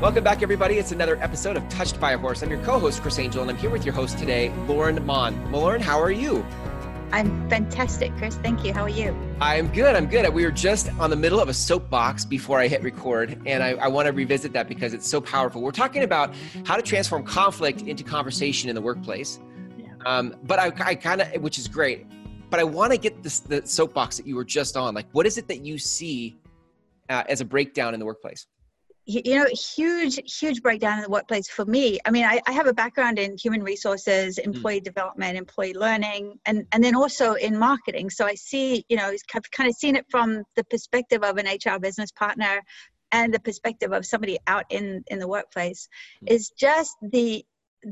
[0.00, 0.78] Welcome back, everybody.
[0.78, 2.42] It's another episode of Touched by a Horse.
[2.42, 5.50] I'm your co host, Chris Angel, and I'm here with your host today, Lorrin Maughan.
[5.50, 6.46] Lorrin, how are you?
[7.12, 8.36] I'm fantastic, Chris.
[8.36, 8.72] Thank you.
[8.72, 9.16] How are you?
[9.40, 9.96] I'm good.
[9.96, 10.32] I'm good.
[10.32, 13.70] We were just on the middle of a soapbox before I hit record, and I,
[13.70, 15.60] I want to revisit that because it's so powerful.
[15.60, 16.34] We're talking about
[16.64, 19.40] how to transform conflict into conversation in the workplace.
[19.76, 19.88] Yeah.
[20.06, 22.06] Um, but I, I kind of, which is great,
[22.50, 24.94] but I want to get this, the soapbox that you were just on.
[24.94, 26.36] Like, what is it that you see
[27.08, 28.46] uh, as a breakdown in the workplace?
[29.06, 32.66] you know huge huge breakdown in the workplace for me i mean i, I have
[32.66, 34.50] a background in human resources hmm.
[34.50, 34.84] employee mm.
[34.84, 39.50] development employee learning and and then also in marketing so i see you know i've
[39.50, 42.62] kind of seen it from the perspective of an hr business partner
[43.12, 45.88] and the perspective of somebody out in in the workplace
[46.22, 46.30] mm.
[46.30, 47.44] is just the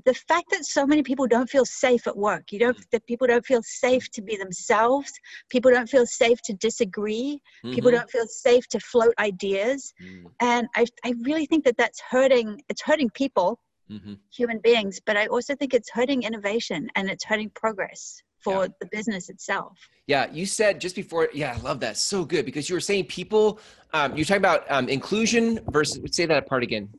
[0.04, 2.84] the fact that so many people don't feel safe at work you don't mm.
[2.92, 5.12] that people don't feel safe to be themselves
[5.48, 7.74] people don't feel safe to disagree mm-hmm.
[7.74, 10.24] people don't feel safe to float ideas mm.
[10.40, 13.58] and I, I really think that that's hurting it's hurting people
[13.90, 14.14] mm-hmm.
[14.30, 18.72] human beings but i also think it's hurting innovation and it's hurting progress for yeah.
[18.80, 22.68] the business itself yeah you said just before yeah i love that so good because
[22.68, 23.58] you were saying people
[23.94, 26.90] um, you're talking about um, inclusion versus say that part again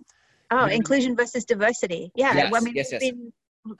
[0.52, 0.72] Oh, mm-hmm.
[0.72, 2.11] inclusion versus diversity.
[2.16, 2.33] Yeah.
[2.36, 3.02] Yes, I mean, yes, yes.
[3.02, 3.31] been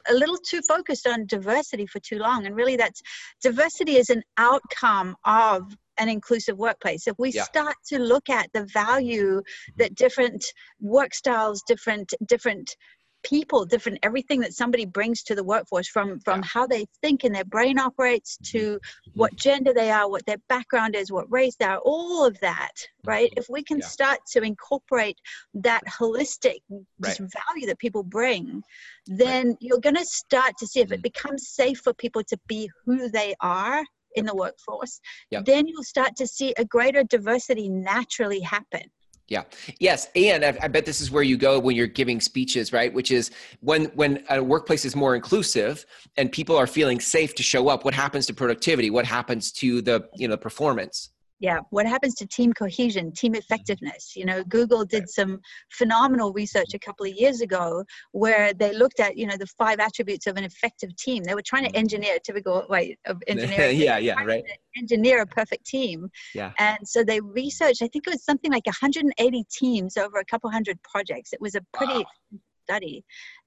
[0.08, 2.46] a little too focused on diversity for too long.
[2.46, 3.02] And really, that's
[3.42, 7.08] diversity is an outcome of an inclusive workplace.
[7.08, 7.44] If we yeah.
[7.44, 9.74] start to look at the value mm-hmm.
[9.78, 10.46] that different
[10.80, 12.76] work styles, different different
[13.24, 16.48] people different everything that somebody brings to the workforce from from yeah.
[16.52, 18.58] how they think and their brain operates mm-hmm.
[18.58, 19.20] to mm-hmm.
[19.20, 22.72] what gender they are what their background is what race they are all of that
[23.06, 23.40] right mm-hmm.
[23.40, 23.86] if we can yeah.
[23.86, 25.18] start to incorporate
[25.54, 26.60] that holistic
[27.00, 27.18] right.
[27.18, 28.62] value that people bring
[29.08, 29.58] then right.
[29.60, 33.10] you're going to start to see if it becomes safe for people to be who
[33.10, 33.84] they are
[34.16, 35.46] in the workforce yep.
[35.46, 38.82] then you'll start to see a greater diversity naturally happen
[39.30, 39.44] yeah.
[39.80, 42.92] Yes, and I, I, bet this is where you go when you're giving speeches, right?
[42.92, 43.32] Which is
[43.62, 45.86] when when a workplace is more inclusive
[46.18, 47.86] and people are feeling safe to show up.
[47.86, 48.90] What happens to productivity?
[48.90, 51.10] What happens to the you know performance?
[51.40, 53.40] Yeah what happens to team cohesion team mm-hmm.
[53.40, 54.16] effectiveness?
[54.16, 55.40] You know google did some
[55.72, 59.80] phenomenal research a couple of years ago where they looked at you know the five
[59.80, 61.24] attributes of an effective team.
[61.24, 61.80] They were trying to mm-hmm.
[61.80, 64.44] engineer a typical way of engineering yeah yeah right.
[64.78, 66.10] engineer a perfect team.
[66.34, 66.52] Yeah.
[66.60, 70.50] And so they researched i think it was something like 180 teams over a couple
[70.50, 71.34] hundred projects.
[71.34, 72.40] It was a pretty wow.
[72.66, 73.04] study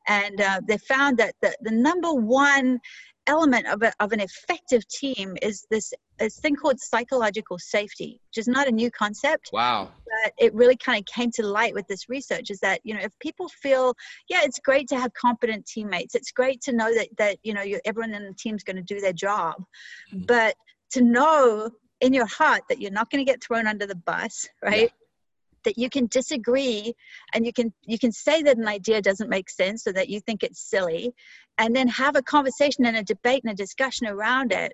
[0.06, 2.80] and uh, they found that the, the number one
[3.28, 8.38] element of, a, of an effective team is this, this thing called psychological safety, which
[8.38, 9.50] is not a new concept.
[9.52, 9.90] Wow.
[10.04, 13.00] But it really kind of came to light with this research is that, you know,
[13.00, 13.94] if people feel,
[14.28, 16.14] yeah, it's great to have competent teammates.
[16.14, 19.00] It's great to know that, that you know, everyone in the team's going to do
[19.00, 19.54] their job.
[20.12, 20.24] Mm-hmm.
[20.26, 20.56] But
[20.92, 21.70] to know
[22.00, 24.90] in your heart that you're not going to get thrown under the bus, right?
[25.64, 26.94] That you can disagree
[27.34, 30.20] and you can you can say that an idea doesn't make sense or that you
[30.20, 31.12] think it's silly
[31.58, 34.72] and then have a conversation and a debate and a discussion around it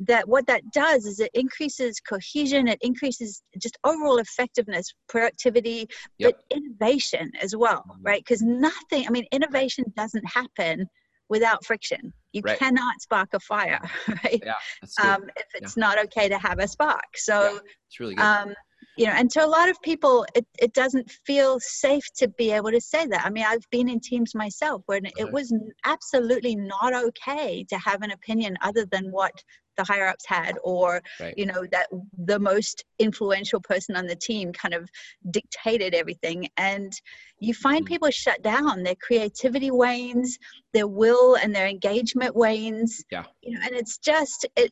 [0.00, 5.86] that what that does is it increases cohesion it increases just overall effectiveness productivity
[6.18, 6.32] yep.
[6.32, 8.02] but innovation as well mm-hmm.
[8.02, 10.86] right because nothing i mean innovation doesn't happen
[11.28, 12.58] without friction you right.
[12.58, 14.54] cannot spark a fire right yeah,
[15.02, 15.80] um, if it's yeah.
[15.80, 17.58] not okay to have a spark so yeah,
[17.88, 18.24] it's really good.
[18.24, 18.54] Um,
[19.00, 22.52] you know and to a lot of people it, it doesn't feel safe to be
[22.52, 25.12] able to say that i mean i've been in teams myself where right.
[25.16, 25.52] it was
[25.86, 29.32] absolutely not okay to have an opinion other than what
[29.78, 31.32] the higher ups had or right.
[31.38, 31.86] you know that
[32.26, 34.86] the most influential person on the team kind of
[35.30, 36.92] dictated everything and
[37.38, 37.94] you find mm-hmm.
[37.94, 40.36] people shut down their creativity wanes
[40.74, 44.70] their will and their engagement wanes yeah you know and it's just it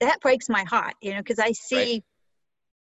[0.00, 2.04] that breaks my heart you know because i see right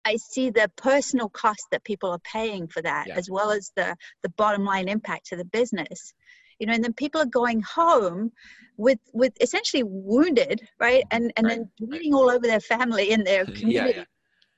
[0.05, 3.15] I see the personal cost that people are paying for that, yeah.
[3.15, 6.13] as well as the the bottom line impact to the business.
[6.59, 8.31] You know, and then people are going home
[8.77, 11.57] with with essentially wounded, right, and and right.
[11.57, 12.17] then bleeding right.
[12.17, 13.73] all over their family and their community.
[13.73, 13.97] yeah, yeah.
[13.97, 14.07] Right.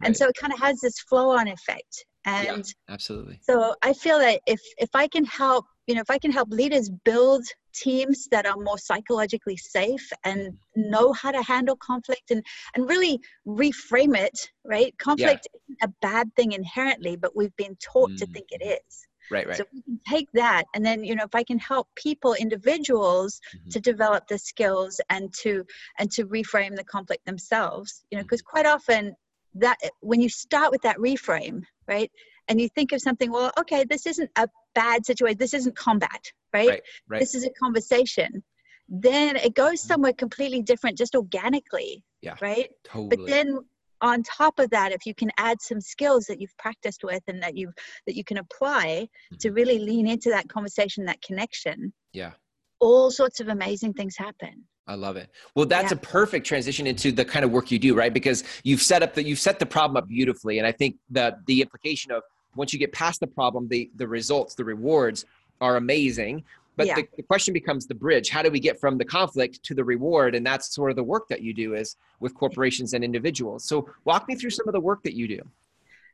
[0.07, 2.05] And so it kind of has this flow on effect.
[2.25, 3.39] And yeah, absolutely.
[3.41, 6.49] So I feel that if if I can help, you know, if I can help
[6.51, 12.45] leaders build teams that are more psychologically safe and know how to handle conflict and
[12.75, 14.95] and really reframe it, right?
[14.99, 15.59] Conflict yeah.
[15.75, 18.17] isn't a bad thing inherently, but we've been taught mm.
[18.17, 19.07] to think it is.
[19.31, 19.55] Right, right.
[19.55, 23.39] So we can take that and then, you know, if I can help people, individuals
[23.55, 23.69] mm-hmm.
[23.69, 25.65] to develop the skills and to
[25.99, 28.57] and to reframe the conflict themselves, you know, because mm-hmm.
[28.57, 29.15] quite often
[29.55, 32.11] that when you start with that reframe right
[32.47, 36.23] and you think of something well okay this isn't a bad situation this isn't combat
[36.53, 37.19] right, right, right.
[37.19, 38.43] this is a conversation
[38.87, 39.87] then it goes mm-hmm.
[39.87, 43.09] somewhere completely different just organically yeah right totally.
[43.09, 43.57] but then
[44.01, 47.41] on top of that if you can add some skills that you've practiced with and
[47.43, 47.73] that you've
[48.07, 49.37] that you can apply mm-hmm.
[49.39, 52.31] to really lean into that conversation that connection yeah
[52.79, 55.29] all sorts of amazing things happen I love it.
[55.55, 55.97] Well, that's yeah.
[55.97, 58.13] a perfect transition into the kind of work you do, right?
[58.13, 61.45] Because you've set up the you've set the problem up beautifully, and I think that
[61.45, 62.23] the implication of
[62.55, 65.25] once you get past the problem, the the results, the rewards
[65.61, 66.43] are amazing.
[66.77, 66.95] But yeah.
[66.95, 68.29] the, the, question becomes the bridge.
[68.29, 70.35] How do we get from the conflict to the reward?
[70.35, 73.65] And that's sort of the work that you do is with corporations and individuals.
[73.65, 75.41] So walk me through some of the work that you do.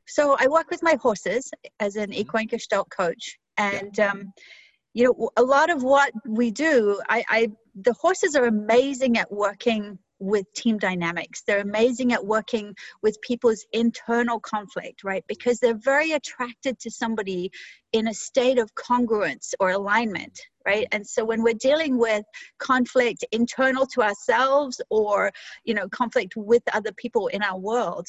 [0.08, 2.22] So I work with my horses as an mm-hmm.
[2.22, 4.12] equine gestalt coach, and yeah.
[4.12, 4.34] um,
[4.94, 7.52] you know a lot of what we do, I, I
[7.82, 11.44] the horses are amazing at working with team dynamics.
[11.46, 15.24] They're amazing at working with people's internal conflict, right?
[15.28, 17.52] Because they're very attracted to somebody
[17.94, 20.88] in a state of congruence or alignment, right?
[20.92, 22.26] And so when we're dealing with
[22.58, 25.32] conflict internal to ourselves or,
[25.64, 28.08] you know, conflict with other people in our world,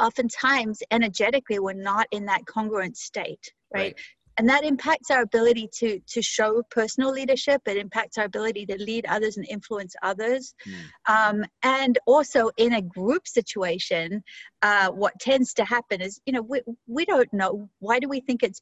[0.00, 3.80] oftentimes energetically we're not in that congruent state right?
[3.80, 4.00] right?
[4.36, 8.76] And that impacts our ability to to show personal leadership it impacts our ability to
[8.78, 10.74] lead others and influence others mm.
[11.12, 14.22] um, and also in a group situation
[14.62, 18.20] uh, what tends to happen is you know we, we don't know why do we
[18.20, 18.60] think it's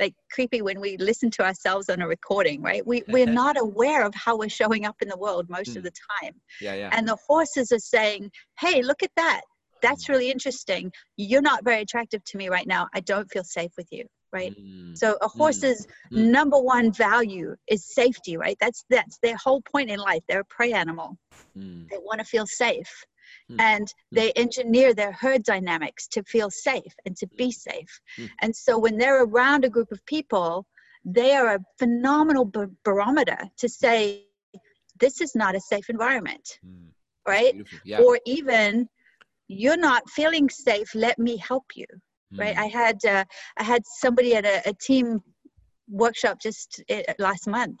[0.00, 4.04] like creepy when we listen to ourselves on a recording right we, we're not aware
[4.04, 5.76] of how we're showing up in the world most mm.
[5.76, 5.86] of hmm.
[5.86, 6.90] the time yeah, yeah.
[6.92, 9.40] and the horses are saying hey look at that
[9.82, 10.12] that's hmm.
[10.12, 13.88] really interesting you're not very attractive to me right now i don't feel safe with
[13.90, 14.96] you right mm.
[14.96, 16.18] so a horse's mm.
[16.18, 16.30] mm.
[16.30, 20.44] number one value is safety right that's that's their whole point in life they're a
[20.44, 21.16] prey animal
[21.56, 21.88] mm.
[21.88, 23.04] they want to feel safe
[23.50, 23.56] mm.
[23.58, 23.92] and mm.
[24.12, 28.00] they engineer their herd dynamics to feel safe and to be safe
[28.42, 30.66] and so when they're around a group of people
[31.04, 32.50] they are a phenomenal
[32.84, 34.24] barometer to say
[35.00, 36.58] this is not a safe environment
[37.26, 37.54] right
[37.84, 37.98] yeah.
[38.00, 38.88] or even
[39.46, 41.86] you're not feeling safe let me help you
[42.36, 42.60] right mm.
[42.60, 43.24] i had uh,
[43.56, 45.20] i had somebody at a, a team
[45.90, 47.78] workshop just uh, last month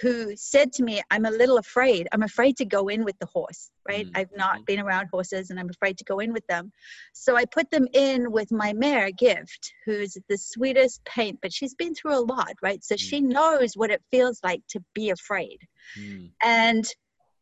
[0.00, 3.26] who said to me i'm a little afraid i'm afraid to go in with the
[3.26, 4.10] horse right mm.
[4.14, 4.64] i've not mm-hmm.
[4.64, 6.70] been around horses and i'm afraid to go in with them
[7.14, 11.74] so i put them in with my mare gift who's the sweetest paint but she's
[11.74, 12.98] been through a lot right so mm.
[12.98, 15.58] she knows what it feels like to be afraid
[15.98, 16.30] mm.
[16.44, 16.84] and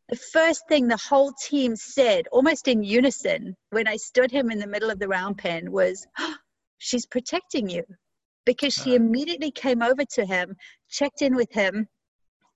[0.09, 4.59] the first thing the whole team said, almost in unison, when I stood him in
[4.59, 6.35] the middle of the round pen, was, oh,
[6.77, 7.83] She's protecting you.
[8.45, 10.55] Because she immediately came over to him,
[10.89, 11.87] checked in with him,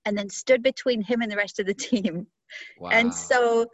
[0.05, 2.27] and then stood between him and the rest of the team.
[2.79, 2.89] Wow.
[2.91, 3.65] And so,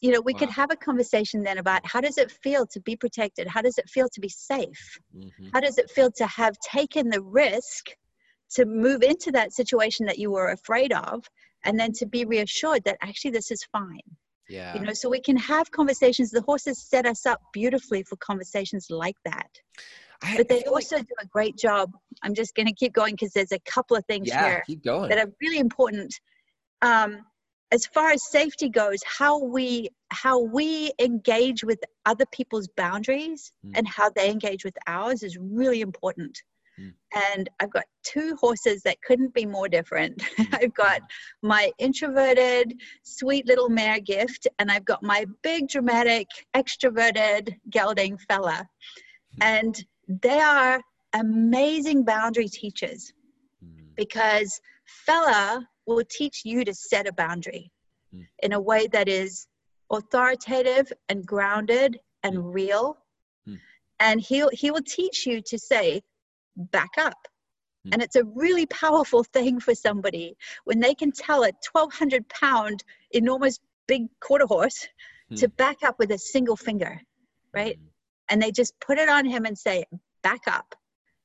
[0.00, 0.38] you know, we wow.
[0.38, 3.46] could have a conversation then about how does it feel to be protected?
[3.46, 4.98] How does it feel to be safe?
[5.14, 5.48] Mm-hmm.
[5.52, 7.90] How does it feel to have taken the risk
[8.54, 11.28] to move into that situation that you were afraid of
[11.64, 14.00] and then to be reassured that actually this is fine.
[14.48, 14.74] Yeah.
[14.74, 16.30] you know so we can have conversations.
[16.30, 19.48] The horses set us up beautifully for conversations like that.
[20.22, 21.06] I, but they also like...
[21.06, 21.90] do a great job.
[22.22, 24.84] I'm just going to keep going because there's a couple of things yeah, here keep
[24.84, 25.08] going.
[25.08, 26.14] that are really important.
[26.82, 27.24] Um,
[27.72, 33.72] as far as safety goes how we how we engage with other people's boundaries mm.
[33.74, 36.38] and how they engage with ours is really important
[36.80, 36.92] Mm.
[37.34, 40.22] And I've got two horses that couldn't be more different.
[40.32, 40.64] Mm.
[40.64, 41.02] I've got
[41.42, 48.66] my introverted, sweet little mare gift, and I've got my big, dramatic, extroverted gelding fella.
[49.36, 49.38] Mm.
[49.40, 49.84] And
[50.22, 50.80] they are
[51.14, 53.12] amazing boundary teachers
[53.96, 57.70] because fella will teach you to set a boundary
[58.40, 59.46] in a way that is
[59.90, 62.96] authoritative and grounded and real.
[64.00, 66.02] And he'll he will teach you to say,
[66.56, 67.28] back up.
[67.86, 67.94] Mm.
[67.94, 72.84] And it's a really powerful thing for somebody when they can tell a 1200 pound
[73.10, 74.86] enormous big quarter horse
[75.30, 75.38] mm.
[75.38, 77.00] to back up with a single finger,
[77.52, 77.78] right?
[77.78, 77.86] Mm.
[78.28, 79.84] And they just put it on him and say,
[80.22, 80.74] back up.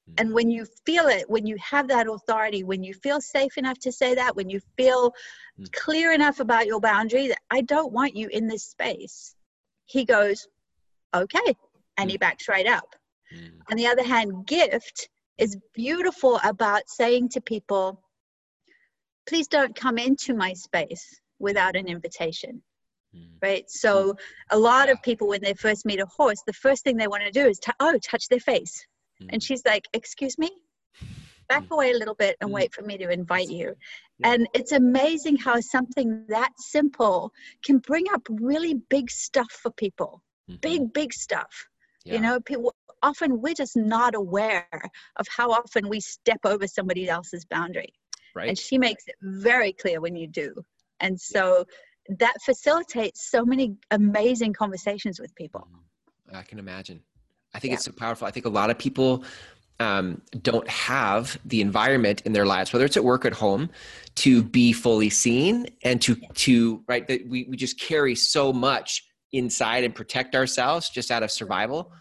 [0.07, 0.13] Hmm.
[0.17, 3.79] And when you feel it, when you have that authority, when you feel safe enough
[3.79, 5.13] to say that, when you feel
[5.55, 5.63] hmm.
[5.71, 9.35] clear enough about your boundary that I don't want you in this space,
[9.85, 10.47] he goes,
[11.15, 11.55] okay.
[11.97, 12.21] And he hmm.
[12.21, 12.95] backs right up.
[13.69, 18.01] On the other hand, gift is beautiful about saying to people,
[19.27, 22.61] please don't come into my space without an invitation.
[23.15, 23.29] Mm.
[23.41, 23.65] Right.
[23.69, 24.17] So mm.
[24.51, 24.93] a lot yeah.
[24.93, 27.47] of people, when they first meet a horse, the first thing they want to do
[27.47, 28.85] is, to, oh, touch their face.
[29.21, 29.29] Mm.
[29.33, 30.49] And she's like, excuse me,
[31.47, 31.71] back mm.
[31.71, 32.53] away a little bit and mm.
[32.53, 33.75] wait for me to invite you.
[34.19, 34.31] Yeah.
[34.31, 37.31] And it's amazing how something that simple
[37.63, 40.23] can bring up really big stuff for people.
[40.49, 40.59] Mm-hmm.
[40.61, 41.67] Big, big stuff.
[42.03, 42.15] Yeah.
[42.15, 44.67] You know, people often we're just not aware
[45.15, 47.93] of how often we step over somebody else's boundary.
[48.35, 48.49] Right.
[48.49, 50.53] And she makes it very clear when you do.
[50.99, 51.65] And so
[52.19, 55.61] that facilitates so many amazing conversations with people.
[55.61, 56.35] Mm-hmm.
[56.37, 57.01] I can imagine.
[57.53, 57.75] I think yeah.
[57.75, 58.27] it's so powerful.
[58.27, 59.23] I think a lot of people
[59.79, 63.69] um, don't have the environment in their lives, whether it's at work or at home,
[64.15, 69.05] to be fully seen and to to right that we, we just carry so much
[69.31, 71.91] inside and protect ourselves just out of survival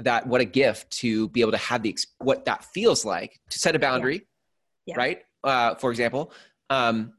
[0.00, 3.58] that what a gift to be able to have the what that feels like to
[3.58, 4.26] set a boundary
[4.86, 4.94] yeah.
[4.94, 4.98] Yeah.
[4.98, 6.32] right uh, for example
[6.70, 7.12] um,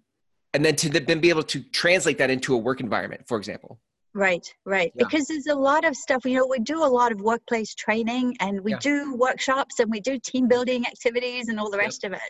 [0.54, 3.80] and then to then be able to translate that into a work environment for example
[4.16, 4.94] Right, right.
[4.96, 5.04] Yeah.
[5.04, 8.38] Because there's a lot of stuff, you know, we do a lot of workplace training
[8.40, 12.14] and we do workshops and we do team building activities and all the rest of
[12.14, 12.22] it.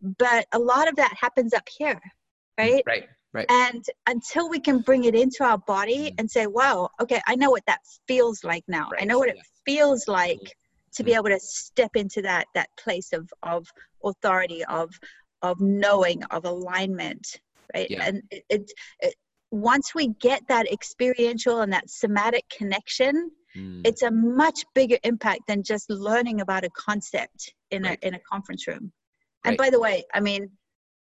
[0.00, 2.00] But a lot of that happens up here,
[2.56, 2.84] right?
[2.86, 3.46] Right, right.
[3.50, 6.14] And until we can bring it into our body mm-hmm.
[6.18, 8.88] and say, wow, okay, I know what that feels like now.
[8.90, 9.02] Right.
[9.02, 10.56] I know what it feels like
[10.94, 11.26] to be mm-hmm.
[11.26, 13.66] able to step into that that place of of
[14.02, 14.90] authority of
[15.42, 17.40] of knowing of alignment
[17.74, 18.04] right yeah.
[18.06, 19.14] and it, it, it,
[19.54, 23.86] once we get that experiential and that somatic connection, mm.
[23.86, 27.98] it's a much bigger impact than just learning about a concept in right.
[28.02, 28.92] a in a conference room.
[29.44, 30.50] And by the way, I mean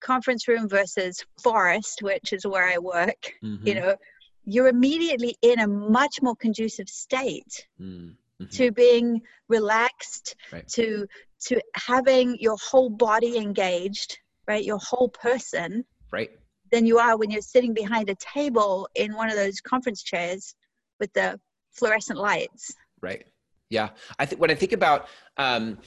[0.00, 3.66] conference room versus forest, which is where I work, mm-hmm.
[3.66, 3.96] you know,
[4.44, 8.10] you're immediately in a much more conducive state mm.
[8.10, 8.44] mm-hmm.
[8.46, 10.66] to being relaxed, right.
[10.68, 11.06] to
[11.48, 14.64] to having your whole body engaged, right?
[14.64, 15.84] Your whole person.
[16.12, 16.30] Right
[16.70, 20.54] than you are when you're sitting behind a table in one of those conference chairs
[20.98, 21.38] with the
[21.72, 22.74] fluorescent lights.
[23.00, 23.26] Right.
[23.70, 23.90] Yeah.
[24.18, 25.78] I think when I think about um,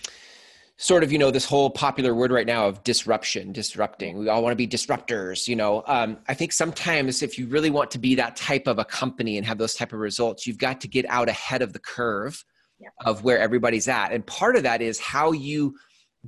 [0.81, 4.17] sort of you know this whole popular word right now of disruption, disrupting.
[4.17, 5.45] We all want to be disruptors.
[5.45, 8.79] You know, um, I think sometimes if you really want to be that type of
[8.79, 11.74] a company and have those type of results, you've got to get out ahead of
[11.74, 12.43] the curve
[12.79, 12.88] yeah.
[13.05, 14.13] of where everybody's at.
[14.13, 15.75] And part of that is how you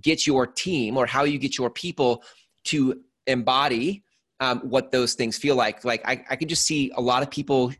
[0.01, 2.21] get your team or how you get your people
[2.65, 4.03] to embody
[4.41, 5.85] um, what those things feel like.
[5.85, 7.71] Like I, I can just see a lot of people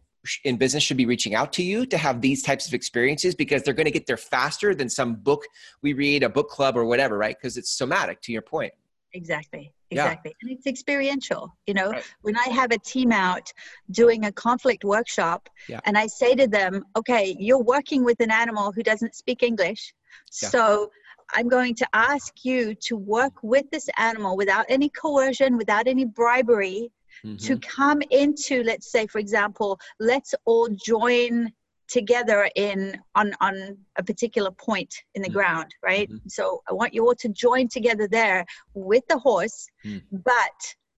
[0.43, 3.63] in business should be reaching out to you to have these types of experiences because
[3.63, 5.43] they're going to get there faster than some book
[5.81, 7.35] we read, a book club or whatever, right?
[7.37, 8.73] Because it's somatic to your point.
[9.13, 9.71] Exactly.
[9.89, 10.31] Exactly.
[10.31, 10.37] Yeah.
[10.41, 11.53] And it's experiential.
[11.67, 12.03] You know, right.
[12.21, 13.51] when I have a team out
[13.91, 15.81] doing a conflict workshop yeah.
[15.85, 19.93] and I say to them, okay, you're working with an animal who doesn't speak English.
[20.41, 20.49] Yeah.
[20.49, 20.91] So
[21.33, 26.05] I'm going to ask you to work with this animal without any coercion, without any
[26.05, 26.91] bribery,
[27.25, 27.35] mm-hmm.
[27.37, 31.51] to come into, let's say, for example, let's all join
[31.91, 35.37] together in on on a particular point in the mm-hmm.
[35.37, 36.29] ground right mm-hmm.
[36.29, 40.01] so i want you all to join together there with the horse mm.
[40.11, 40.57] but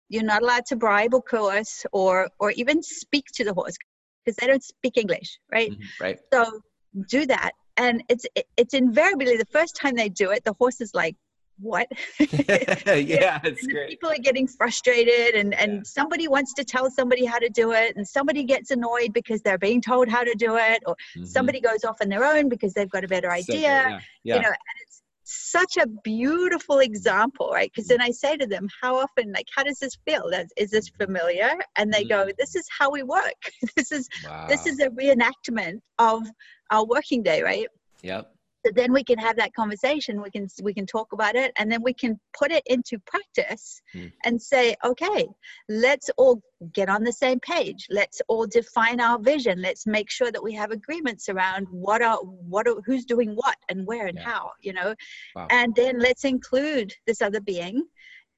[0.09, 3.75] you're not allowed to bribe or coerce or or even speak to the horse
[4.23, 6.03] because they don't speak english right mm-hmm.
[6.03, 6.61] right so
[7.09, 8.25] do that and it's
[8.57, 11.15] it's invariably the first time they do it the horse is like
[11.59, 11.87] what
[12.19, 15.81] yeah it's great people are getting frustrated and and yeah.
[15.83, 19.57] somebody wants to tell somebody how to do it and somebody gets annoyed because they're
[19.57, 21.25] being told how to do it or mm-hmm.
[21.25, 23.99] somebody goes off on their own because they've got a better idea so yeah.
[24.23, 24.35] Yeah.
[24.35, 28.67] you know and it's such a beautiful example right because then i say to them
[28.81, 32.35] how often like how does this feel is this familiar and they go mm.
[32.37, 33.33] this is how we work
[33.77, 34.45] this is wow.
[34.49, 36.23] this is a reenactment of
[36.71, 37.67] our working day right
[38.01, 38.32] yep
[38.65, 41.71] so then we can have that conversation we can we can talk about it and
[41.71, 44.11] then we can put it into practice mm.
[44.25, 45.27] and say okay
[45.69, 46.41] let's all
[46.73, 50.53] get on the same page let's all define our vision let's make sure that we
[50.53, 54.23] have agreements around what are what are who's doing what and where and yeah.
[54.23, 54.93] how you know
[55.35, 55.47] wow.
[55.49, 57.83] and then let's include this other being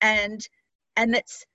[0.02, 0.48] and
[0.98, 1.46] and let's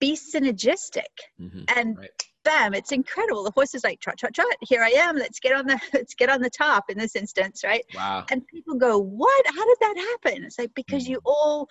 [0.00, 1.62] be synergistic mm-hmm.
[1.76, 3.44] and right bam it's incredible.
[3.44, 5.16] The horse is like trot trot trot here i am.
[5.16, 7.84] Let's get on the let's get on the top in this instance right?
[7.94, 8.24] Wow.
[8.30, 9.46] And people go what?
[9.46, 10.44] How did that happen?
[10.44, 11.10] It's like because mm.
[11.10, 11.68] you all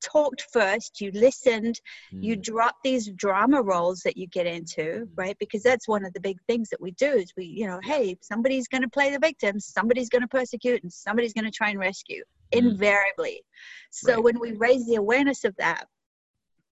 [0.00, 1.80] talked first you listened
[2.12, 2.24] mm.
[2.24, 5.36] you drop these drama roles that you get into right?
[5.38, 8.16] Because that's one of the big things that we do is we you know hey
[8.20, 11.70] somebody's going to play the victim somebody's going to persecute and somebody's going to try
[11.70, 12.58] and rescue mm.
[12.58, 13.42] invariably.
[13.90, 14.24] So right.
[14.24, 15.86] when we raise the awareness of that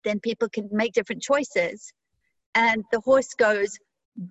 [0.02, 1.92] then people can make different choices
[2.54, 3.78] and the horse goes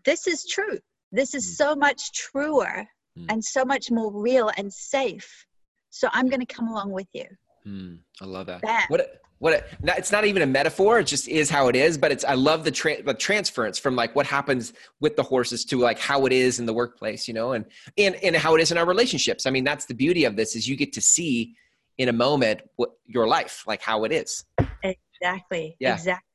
[0.05, 0.77] this is true
[1.11, 1.55] this is mm.
[1.55, 2.85] so much truer
[3.17, 3.25] mm.
[3.29, 5.45] and so much more real and safe
[5.89, 7.25] so i'm going to come along with you
[7.65, 8.83] mm, i love that Bam.
[8.89, 9.07] what a,
[9.39, 9.63] what a,
[9.97, 12.63] it's not even a metaphor it just is how it is but it's i love
[12.63, 16.33] the, tra- the transference from like what happens with the horses to like how it
[16.33, 17.65] is in the workplace you know and
[17.97, 20.55] and and how it is in our relationships i mean that's the beauty of this
[20.55, 21.55] is you get to see
[21.97, 24.45] in a moment what your life like how it is
[24.83, 25.93] exactly yeah.
[25.93, 26.28] exactly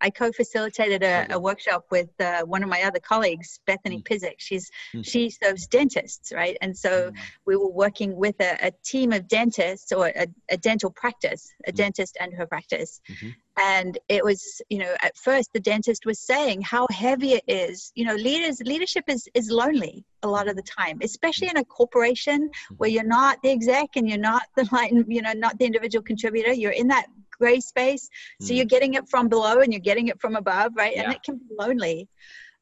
[0.00, 4.04] I co-facilitated a, a workshop with uh, one of my other colleagues, Bethany mm.
[4.04, 4.36] Pizik.
[4.38, 5.04] She's mm.
[5.04, 6.56] she serves dentists, right?
[6.60, 7.16] And so mm.
[7.46, 11.72] we were working with a, a team of dentists or a, a dental practice, a
[11.72, 11.76] mm.
[11.76, 13.00] dentist and her practice.
[13.10, 13.28] Mm-hmm.
[13.60, 17.90] And it was, you know, at first the dentist was saying how heavy it is.
[17.96, 21.52] You know, leaders leadership is is lonely a lot of the time, especially mm.
[21.52, 22.94] in a corporation where mm-hmm.
[22.94, 26.52] you're not the exec and you're not the like, you know, not the individual contributor.
[26.52, 27.06] You're in that
[27.38, 28.08] gray space.
[28.40, 28.56] So mm.
[28.56, 30.94] you're getting it from below and you're getting it from above, right?
[30.94, 31.04] Yeah.
[31.04, 32.08] And it can be lonely.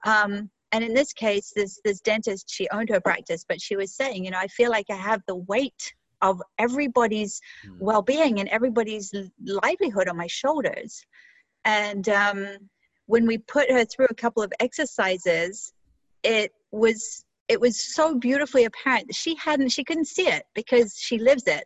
[0.04, 3.94] Um, and in this case, this this dentist, she owned her practice, but she was
[3.94, 7.76] saying, you know, I feel like I have the weight of everybody's mm.
[7.78, 9.12] well-being and everybody's
[9.44, 11.04] livelihood on my shoulders.
[11.64, 12.46] And um,
[13.06, 15.72] when we put her through a couple of exercises,
[16.22, 19.14] it was it was so beautifully apparent.
[19.14, 21.64] She hadn't she couldn't see it because she lives it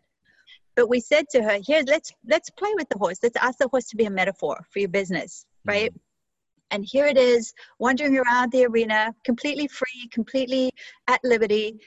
[0.77, 3.19] but we said to her here let's let's play with the horse.
[3.23, 5.91] Let's ask the horse to be a metaphor for your business right?
[5.91, 6.75] Mm-hmm.
[6.75, 10.71] and here it is wandering around the arena completely free completely
[11.09, 11.79] at liberty.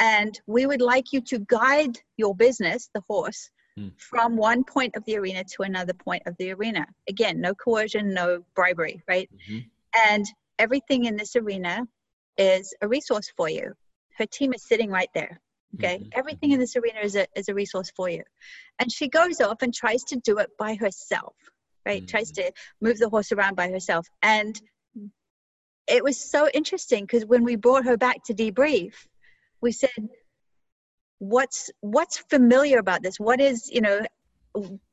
[0.00, 3.92] And we would like you to guide your business the horse mm.
[3.98, 6.86] from one point of the arena to another point of the arena.
[7.08, 9.30] Again no coercion no bribery right?
[9.48, 9.60] Mm-hmm.
[10.10, 10.26] and
[10.58, 11.86] everything in this arena
[12.36, 13.72] is a resource for you.
[14.18, 15.40] Her team is sitting right there
[15.76, 16.08] Okay, mm-hmm.
[16.12, 18.22] everything in this arena is a, is a resource for you.
[18.78, 21.34] And she goes off and tries to do it by herself,
[21.86, 22.02] right?
[22.02, 22.10] Mm-hmm.
[22.10, 24.06] Tries to move the horse around by herself.
[24.22, 24.60] And
[25.88, 28.92] it was so interesting because when we brought her back to debrief,
[29.62, 29.90] we said,
[31.22, 34.04] what's what's familiar about this what is you know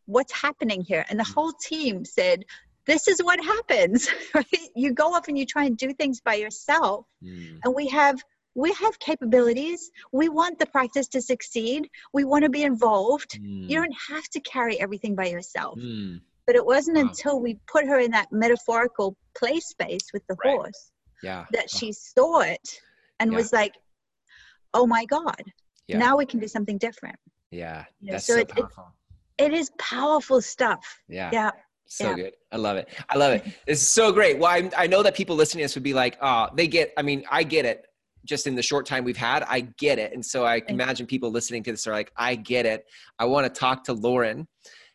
[0.05, 1.33] what's happening here and the mm.
[1.33, 2.45] whole team said
[2.85, 4.45] this is what happens right
[4.75, 7.57] you go off and you try and do things by yourself mm.
[7.63, 8.23] and we have
[8.59, 9.89] we have capabilities.
[10.11, 11.89] We want the practice to succeed.
[12.13, 13.39] We want to be involved.
[13.41, 13.69] Mm.
[13.69, 15.79] You don't have to carry everything by yourself.
[15.79, 16.19] Mm.
[16.45, 17.03] But it wasn't wow.
[17.03, 20.55] until we put her in that metaphorical play space with the right.
[20.55, 20.91] horse
[21.23, 21.45] yeah.
[21.51, 21.77] that oh.
[21.77, 22.81] she saw it
[23.19, 23.37] and yeah.
[23.37, 23.75] was like,
[24.73, 25.41] oh my God,
[25.87, 25.97] yeah.
[25.97, 27.17] now we can do something different.
[27.51, 27.85] Yeah.
[28.01, 28.93] You know, That's so, so it, powerful.
[29.37, 31.01] It, it is powerful stuff.
[31.07, 31.29] Yeah.
[31.31, 31.51] Yeah.
[31.85, 32.15] So yeah.
[32.15, 32.33] good.
[32.51, 32.89] I love it.
[33.09, 33.45] I love it.
[33.67, 34.37] It's so great.
[34.37, 36.93] Well, I, I know that people listening to this would be like, oh, they get,
[36.97, 37.85] I mean, I get it
[38.29, 40.13] just in the short time we've had, I get it.
[40.13, 42.85] And so I can imagine people listening to this are like, I get it.
[43.17, 44.45] I want to talk to Lorrin.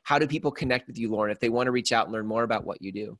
[0.05, 2.27] How do people connect with you, Lorrin, if they want to reach out and learn
[2.27, 3.19] more about what you do?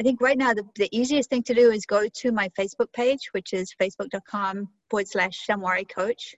[0.00, 2.90] I think right now the, the easiest thing to do is go to my Facebook
[2.94, 6.34] page, which is facebook.com forward slash Shamwari Coach,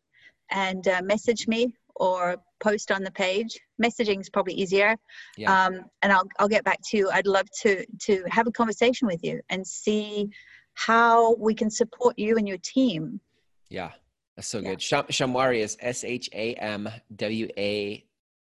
[0.50, 3.56] and uh, message me or post on the page.
[3.80, 4.96] Messaging is probably easier,
[5.36, 5.66] yeah.
[5.66, 7.10] um, and I'll I'll get back to you.
[7.10, 10.30] I'd love to to have a conversation with you and see
[10.74, 13.20] how we can support you and your team.
[13.70, 13.92] Yeah,
[14.36, 14.70] that's so yeah.
[14.70, 14.82] good.
[14.82, 18.04] Sham- Shamwari is S H A M W A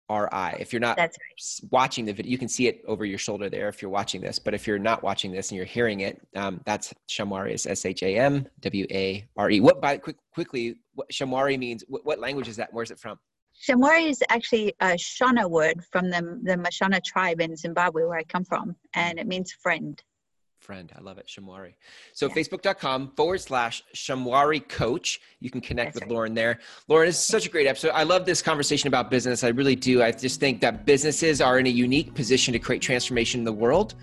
[0.10, 0.52] R I.
[0.60, 1.12] If you're not right.
[1.70, 4.39] watching the video, you can see it over your shoulder there if you're watching this.
[4.39, 7.86] But if you're not watching this and you're hearing it, um, that's Shamwari is S
[7.86, 9.60] H A M W A R E.
[9.60, 11.84] What by quick, quickly, what Shamwari means?
[11.88, 12.70] What, what language is that?
[12.72, 13.20] Where's it from?
[13.68, 18.24] Shamwari is actually a Shona word from the, the Mashona tribe in Zimbabwe, where I
[18.24, 20.02] come from, and it means friend
[20.60, 20.91] friend.
[20.98, 21.74] I love it, Shamwari.
[22.13, 22.34] So yeah.
[22.34, 25.22] facebook.com forward slash Shamwari coach.
[25.39, 26.30] You can connect That's with right.
[26.30, 26.60] Lorrin there.
[26.89, 27.91] Lorrin, is such a great episode.
[27.91, 29.43] I love this conversation about business.
[29.43, 30.04] I really do.
[30.04, 33.54] I just think that businesses are in a unique position to create transformation in the
[33.54, 33.95] world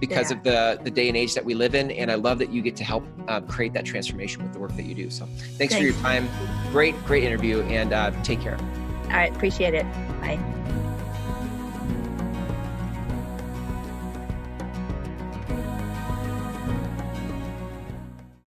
[0.00, 0.36] because yeah.
[0.36, 2.62] of the the day and age that we live in and i love that you
[2.62, 5.56] get to help uh, create that transformation with the work that you do so thanks,
[5.56, 5.76] thanks.
[5.76, 6.28] for your time
[6.72, 8.58] great great interview and uh, take care
[9.04, 9.84] all right appreciate it
[10.20, 10.82] bye